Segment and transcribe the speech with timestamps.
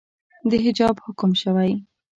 [0.49, 1.71] د حجاب حکم شوئ